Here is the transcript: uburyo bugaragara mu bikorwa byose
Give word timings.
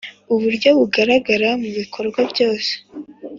uburyo 0.33 0.69
bugaragara 0.77 1.49
mu 1.61 1.69
bikorwa 1.79 2.19
byose 2.31 2.71